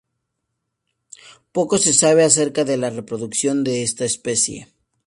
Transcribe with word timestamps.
Poco 1.55 1.77
se 1.77 1.93
sabe 1.93 2.23
acerca 2.23 2.63
de 2.65 2.75
la 2.75 2.89
reproducción 2.89 3.63
de 3.63 3.83
esta 3.83 4.03
especie. 4.03 4.67